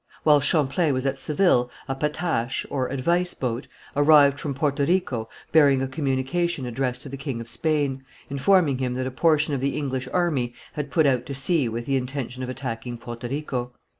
While 0.23 0.39
Champlain 0.39 0.95
was 0.95 1.05
at 1.05 1.19
Seville, 1.19 1.69
a 1.87 1.93
patache, 1.93 2.65
or 2.71 2.87
advice 2.87 3.35
boat, 3.35 3.67
arrived 3.95 4.39
from 4.39 4.55
Porto 4.55 4.83
Rico 4.83 5.29
bearing 5.51 5.83
a 5.83 5.87
communication 5.87 6.65
addressed 6.65 7.03
to 7.03 7.09
the 7.09 7.17
king 7.17 7.39
of 7.39 7.47
Spain, 7.47 8.03
informing 8.27 8.79
him 8.79 8.95
that 8.95 9.05
a 9.05 9.11
portion 9.11 9.53
of 9.53 9.61
the 9.61 9.77
English 9.77 10.07
army 10.11 10.55
had 10.73 10.89
put 10.89 11.05
out 11.05 11.27
to 11.27 11.35
sea 11.35 11.69
with 11.69 11.85
the 11.85 11.97
intention 11.97 12.41
of 12.41 12.49
attacking 12.49 12.97
Porto 12.97 13.27
Rico. 13.29 13.73